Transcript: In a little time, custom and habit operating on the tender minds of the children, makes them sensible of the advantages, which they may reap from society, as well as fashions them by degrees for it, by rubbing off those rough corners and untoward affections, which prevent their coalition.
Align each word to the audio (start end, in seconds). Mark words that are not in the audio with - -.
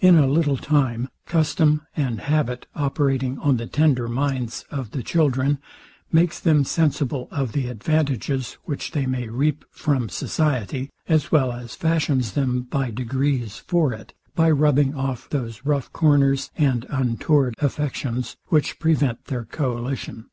In 0.00 0.16
a 0.16 0.26
little 0.26 0.56
time, 0.56 1.08
custom 1.26 1.82
and 1.96 2.22
habit 2.22 2.66
operating 2.74 3.38
on 3.38 3.56
the 3.56 3.68
tender 3.68 4.08
minds 4.08 4.64
of 4.68 4.90
the 4.90 5.00
children, 5.04 5.58
makes 6.10 6.40
them 6.40 6.64
sensible 6.64 7.28
of 7.30 7.52
the 7.52 7.68
advantages, 7.68 8.54
which 8.64 8.90
they 8.90 9.06
may 9.06 9.28
reap 9.28 9.64
from 9.70 10.08
society, 10.08 10.90
as 11.08 11.30
well 11.30 11.52
as 11.52 11.76
fashions 11.76 12.32
them 12.32 12.62
by 12.62 12.90
degrees 12.90 13.58
for 13.58 13.92
it, 13.92 14.12
by 14.34 14.50
rubbing 14.50 14.96
off 14.96 15.30
those 15.30 15.64
rough 15.64 15.92
corners 15.92 16.50
and 16.58 16.84
untoward 16.88 17.54
affections, 17.60 18.36
which 18.48 18.80
prevent 18.80 19.26
their 19.26 19.44
coalition. 19.44 20.26